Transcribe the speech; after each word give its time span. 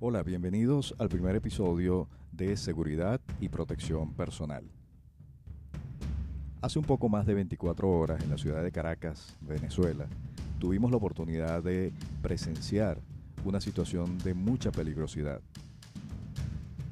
Hola, 0.00 0.22
bienvenidos 0.22 0.94
al 1.00 1.08
primer 1.08 1.34
episodio 1.34 2.06
de 2.30 2.56
Seguridad 2.56 3.20
y 3.40 3.48
Protección 3.48 4.14
Personal. 4.14 4.62
Hace 6.62 6.78
un 6.78 6.84
poco 6.84 7.08
más 7.08 7.26
de 7.26 7.34
24 7.34 7.90
horas 7.90 8.22
en 8.22 8.30
la 8.30 8.38
ciudad 8.38 8.62
de 8.62 8.70
Caracas, 8.70 9.36
Venezuela, 9.40 10.06
tuvimos 10.60 10.92
la 10.92 10.98
oportunidad 10.98 11.64
de 11.64 11.92
presenciar 12.22 13.00
una 13.44 13.60
situación 13.60 14.18
de 14.18 14.34
mucha 14.34 14.70
peligrosidad. 14.70 15.40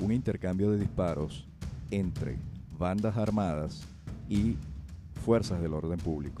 Un 0.00 0.10
intercambio 0.10 0.70
de 0.70 0.78
disparos 0.78 1.46
entre 1.90 2.38
bandas 2.78 3.18
armadas 3.18 3.86
y 4.30 4.56
fuerzas 5.26 5.60
del 5.60 5.74
orden 5.74 5.98
público. 5.98 6.40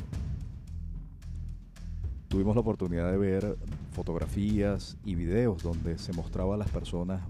Tuvimos 2.34 2.56
la 2.56 2.62
oportunidad 2.62 3.12
de 3.12 3.16
ver 3.16 3.56
fotografías 3.92 4.96
y 5.04 5.14
videos 5.14 5.62
donde 5.62 5.98
se 5.98 6.12
mostraba 6.12 6.56
a 6.56 6.58
las 6.58 6.68
personas 6.68 7.22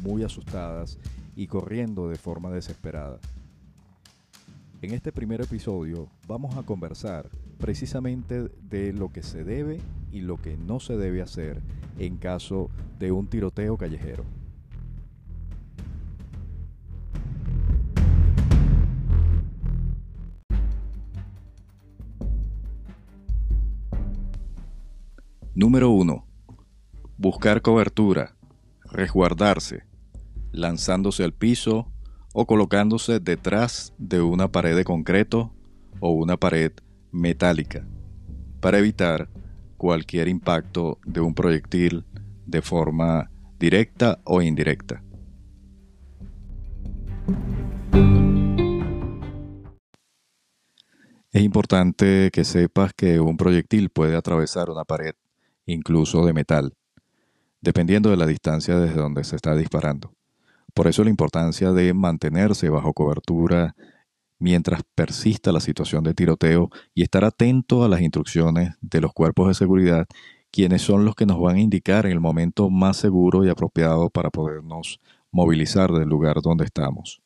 muy 0.00 0.22
asustadas 0.22 0.96
y 1.34 1.48
corriendo 1.48 2.08
de 2.08 2.14
forma 2.14 2.52
desesperada. 2.52 3.18
En 4.80 4.92
este 4.92 5.10
primer 5.10 5.40
episodio 5.40 6.06
vamos 6.28 6.56
a 6.56 6.62
conversar 6.62 7.30
precisamente 7.58 8.48
de 8.70 8.92
lo 8.92 9.10
que 9.10 9.24
se 9.24 9.42
debe 9.42 9.80
y 10.12 10.20
lo 10.20 10.36
que 10.36 10.56
no 10.56 10.78
se 10.78 10.96
debe 10.96 11.20
hacer 11.20 11.60
en 11.98 12.16
caso 12.16 12.70
de 13.00 13.10
un 13.10 13.26
tiroteo 13.26 13.76
callejero. 13.76 14.22
Número 25.56 25.88
1. 25.90 26.26
Buscar 27.16 27.62
cobertura, 27.62 28.34
resguardarse, 28.90 29.84
lanzándose 30.50 31.22
al 31.22 31.32
piso 31.32 31.92
o 32.32 32.44
colocándose 32.44 33.20
detrás 33.20 33.94
de 33.96 34.20
una 34.20 34.50
pared 34.50 34.74
de 34.74 34.82
concreto 34.82 35.54
o 36.00 36.10
una 36.10 36.36
pared 36.36 36.72
metálica 37.12 37.86
para 38.60 38.80
evitar 38.80 39.30
cualquier 39.76 40.26
impacto 40.26 40.98
de 41.06 41.20
un 41.20 41.36
proyectil 41.36 42.04
de 42.46 42.60
forma 42.60 43.30
directa 43.56 44.18
o 44.24 44.42
indirecta. 44.42 45.04
Es 51.30 51.42
importante 51.42 52.30
que 52.32 52.42
sepas 52.42 52.92
que 52.92 53.20
un 53.20 53.36
proyectil 53.36 53.90
puede 53.90 54.16
atravesar 54.16 54.68
una 54.68 54.84
pared 54.84 55.14
incluso 55.66 56.24
de 56.24 56.32
metal, 56.32 56.74
dependiendo 57.60 58.10
de 58.10 58.16
la 58.16 58.26
distancia 58.26 58.78
desde 58.78 59.00
donde 59.00 59.24
se 59.24 59.36
está 59.36 59.54
disparando. 59.56 60.12
Por 60.74 60.88
eso 60.88 61.04
la 61.04 61.10
importancia 61.10 61.72
de 61.72 61.94
mantenerse 61.94 62.68
bajo 62.68 62.92
cobertura 62.92 63.74
mientras 64.38 64.82
persista 64.94 65.52
la 65.52 65.60
situación 65.60 66.04
de 66.04 66.14
tiroteo 66.14 66.70
y 66.94 67.02
estar 67.02 67.24
atento 67.24 67.84
a 67.84 67.88
las 67.88 68.00
instrucciones 68.00 68.74
de 68.80 69.00
los 69.00 69.12
cuerpos 69.12 69.48
de 69.48 69.54
seguridad, 69.54 70.06
quienes 70.50 70.82
son 70.82 71.04
los 71.04 71.14
que 71.14 71.26
nos 71.26 71.40
van 71.40 71.56
a 71.56 71.60
indicar 71.60 72.06
el 72.06 72.20
momento 72.20 72.70
más 72.70 72.96
seguro 72.96 73.44
y 73.44 73.48
apropiado 73.48 74.10
para 74.10 74.30
podernos 74.30 75.00
movilizar 75.30 75.92
del 75.92 76.08
lugar 76.08 76.42
donde 76.42 76.64
estamos. 76.64 77.22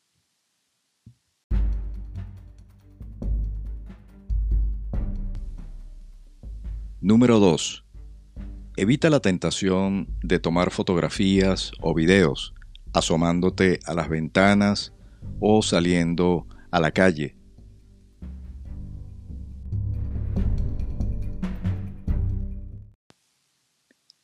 Número 7.01 7.39
2. 7.39 7.88
Evita 8.81 9.09
la 9.09 9.19
tentación 9.19 10.07
de 10.23 10.39
tomar 10.39 10.71
fotografías 10.71 11.73
o 11.81 11.93
videos 11.93 12.53
asomándote 12.93 13.81
a 13.85 13.93
las 13.93 14.07
ventanas 14.07 14.93
o 15.41 15.61
saliendo 15.61 16.47
a 16.71 16.79
la 16.79 16.91
calle. 16.91 17.35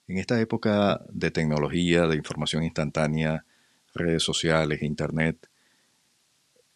En 0.08 0.20
esta 0.20 0.40
época 0.40 1.02
de 1.10 1.32
tecnología, 1.32 2.08
de 2.08 2.16
información 2.16 2.64
instantánea, 2.64 3.44
redes 3.94 4.24
sociales, 4.24 4.82
internet, 4.84 5.50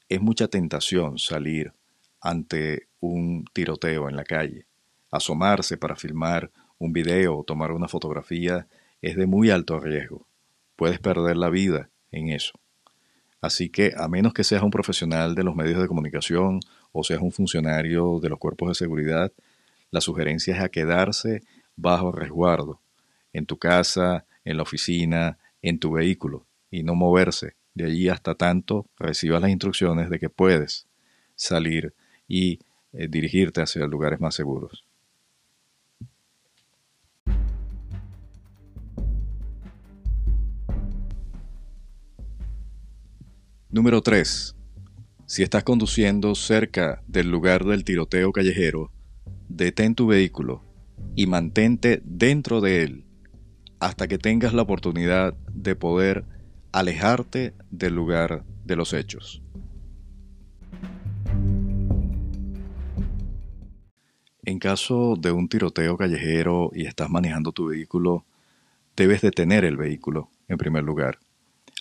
es 0.09 0.20
mucha 0.20 0.50
tentación 0.50 1.18
salir 1.18 1.72
ante 2.20 2.90
un 3.00 3.46
tiroteo 3.54 4.09
en 4.09 4.18
la 4.18 4.25
calle, 4.25 4.66
asomarse 5.12 5.78
para 5.78 5.96
filmar 5.96 6.52
un 6.80 6.94
video 6.94 7.38
o 7.38 7.44
tomar 7.44 7.72
una 7.72 7.88
fotografía 7.88 8.68
es 9.02 9.16
de 9.16 9.28
muy 9.28 9.52
alto 9.52 9.80
riesgo. 9.80 10.26
Puedes 10.76 11.00
perder 11.00 11.38
la 11.38 11.50
vida 11.50 11.90
en 12.12 12.30
eso. 12.30 12.54
Así 13.42 13.70
que 13.70 13.94
a 13.96 14.08
menos 14.08 14.34
que 14.34 14.44
seas 14.44 14.64
un 14.64 14.72
profesional 14.72 15.36
de 15.36 15.44
los 15.44 15.56
medios 15.56 15.82
de 15.82 15.88
comunicación 15.88 16.60
o 16.92 17.04
seas 17.04 17.22
un 17.22 17.32
funcionario 17.32 18.20
de 18.20 18.30
los 18.30 18.40
cuerpos 18.40 18.70
de 18.70 18.76
seguridad, 18.76 19.32
la 19.92 20.02
sugerencia 20.02 20.56
es 20.56 20.62
a 20.62 20.70
quedarse 20.70 21.44
bajo 21.76 22.12
resguardo, 22.12 22.82
en 23.32 23.46
tu 23.46 23.58
casa, 23.58 24.26
en 24.44 24.58
la 24.58 24.64
oficina, 24.64 25.38
en 25.62 25.80
tu 25.80 25.92
vehículo, 25.92 26.46
y 26.72 26.84
no 26.84 26.96
moverse 26.96 27.56
de 27.74 27.86
allí 27.86 28.10
hasta 28.10 28.36
tanto 28.36 28.88
recibas 28.98 29.42
las 29.42 29.52
instrucciones 29.52 30.10
de 30.10 30.20
que 30.20 30.30
puedes 30.30 30.88
salir 31.36 31.94
y 32.28 32.60
eh, 32.92 33.08
dirigirte 33.08 33.62
hacia 33.62 33.86
lugares 33.88 34.20
más 34.20 34.36
seguros. 34.36 34.86
Número 43.72 44.02
3. 44.02 44.56
Si 45.28 45.44
estás 45.44 45.63
conduciendo 45.63 46.34
cerca 46.34 47.03
del 47.06 47.30
lugar 47.30 47.66
del 47.66 47.84
tiroteo 47.84 48.31
callejero, 48.31 48.91
detén 49.47 49.94
tu 49.94 50.07
vehículo 50.07 50.63
y 51.16 51.28
mantente 51.28 52.02
dentro 52.03 52.62
de 52.62 52.81
él 52.81 53.06
hasta 53.80 54.07
que 54.07 54.18
tengas 54.18 54.56
la 54.56 54.63
oportunidad 54.63 55.35
de 55.53 55.75
poder 55.75 56.25
alejarte 56.72 57.53
del 57.69 57.94
lugar 57.94 58.44
de 58.66 58.75
los 58.75 58.91
hechos. 58.91 59.44
En 64.46 64.57
caso 64.57 65.16
de 65.16 65.31
un 65.31 65.47
tiroteo 65.47 65.96
callejero 65.96 66.72
y 66.74 66.88
estás 66.88 67.12
manejando 67.12 67.51
tu 67.51 67.68
vehículo, 67.68 68.25
debes 68.96 69.22
detener 69.22 69.63
el 69.63 69.78
vehículo 69.78 70.31
en 70.47 70.57
primer 70.57 70.84
lugar, 70.84 71.19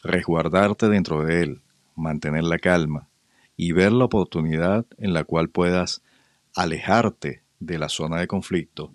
resguardarte 0.02 0.90
dentro 0.90 1.24
de 1.24 1.42
él 1.44 1.62
mantener 1.98 2.44
la 2.44 2.58
calma 2.58 3.08
y 3.56 3.72
ver 3.72 3.92
la 3.92 4.04
oportunidad 4.04 4.86
en 4.96 5.12
la 5.12 5.24
cual 5.24 5.50
puedas 5.50 6.02
alejarte 6.54 7.42
de 7.60 7.78
la 7.78 7.88
zona 7.88 8.18
de 8.18 8.26
conflicto 8.26 8.92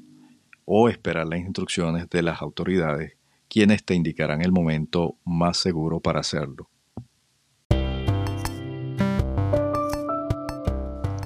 o 0.66 0.90
esperar 0.90 1.28
las 1.28 1.40
instrucciones 1.40 2.10
de 2.10 2.22
las 2.24 2.42
autoridades, 2.42 3.18
quienes 3.50 3.84
te 3.84 3.94
indicarán 3.94 4.42
el 4.42 4.52
momento 4.52 5.18
más 5.26 5.58
seguro 5.58 6.00
para 6.00 6.22
hacerlo. 6.22 6.70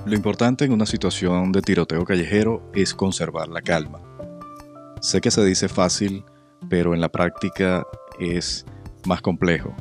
Lo 0.06 0.16
importante 0.16 0.64
en 0.64 0.72
una 0.72 0.86
situación 0.86 1.52
de 1.52 1.62
tiroteo 1.62 2.06
callejero 2.06 2.72
es 2.74 2.94
conservar 2.94 3.50
la 3.50 3.62
calma. 3.62 4.02
Sé 5.02 5.20
que 5.20 5.32
se 5.32 5.44
dice 5.44 5.68
fácil, 5.68 6.24
pero 6.70 6.94
en 6.94 7.02
la 7.02 7.10
práctica 7.10 7.86
es 8.18 8.66
más 9.06 9.22
complejo. 9.22 9.76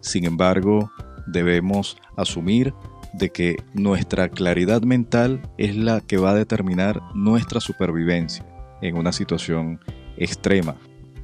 Sin 0.00 0.26
embargo, 0.26 0.90
debemos 1.32 1.96
asumir 2.16 2.74
de 3.12 3.30
que 3.30 3.56
nuestra 3.74 4.28
claridad 4.28 4.82
mental 4.82 5.42
es 5.58 5.76
la 5.76 6.00
que 6.00 6.16
va 6.16 6.30
a 6.30 6.34
determinar 6.34 7.00
nuestra 7.14 7.60
supervivencia 7.60 8.46
en 8.82 8.96
una 8.96 9.12
situación 9.12 9.80
extrema 10.16 10.76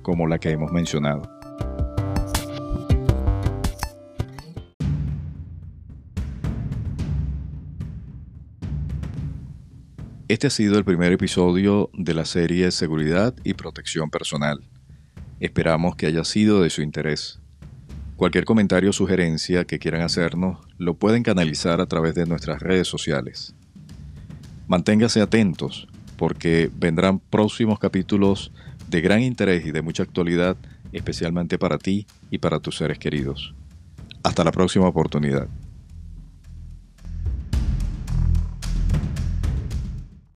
como 0.02 0.26
la 0.26 0.38
que 0.38 0.50
hemos 0.50 0.72
mencionado. 0.72 1.36
Este 10.28 10.48
ha 10.48 10.50
sido 10.50 10.76
el 10.76 10.84
primer 10.84 11.12
episodio 11.12 11.88
de 11.92 12.12
la 12.12 12.24
serie 12.24 12.72
Seguridad 12.72 13.32
y 13.44 13.54
Protección 13.54 14.10
Personal. 14.10 14.58
Esperamos 15.38 15.94
que 15.94 16.06
haya 16.06 16.24
sido 16.24 16.62
de 16.62 16.70
su 16.70 16.82
interés. 16.82 17.40
Cualquier 18.16 18.46
comentario 18.46 18.90
o 18.90 18.92
sugerencia 18.94 19.66
que 19.66 19.78
quieran 19.78 20.00
hacernos 20.00 20.58
lo 20.78 20.94
pueden 20.94 21.22
canalizar 21.22 21.82
a 21.82 21.86
través 21.86 22.14
de 22.14 22.24
nuestras 22.24 22.62
redes 22.62 22.88
sociales. 22.88 23.54
Manténgase 24.68 25.20
atentos 25.20 25.86
porque 26.16 26.70
vendrán 26.74 27.18
próximos 27.18 27.78
capítulos 27.78 28.52
de 28.88 29.02
gran 29.02 29.20
interés 29.20 29.66
y 29.66 29.70
de 29.70 29.82
mucha 29.82 30.02
actualidad, 30.02 30.56
especialmente 30.92 31.58
para 31.58 31.76
ti 31.76 32.06
y 32.30 32.38
para 32.38 32.58
tus 32.58 32.78
seres 32.78 32.98
queridos. 32.98 33.54
Hasta 34.22 34.44
la 34.44 34.50
próxima 34.50 34.88
oportunidad. 34.88 35.48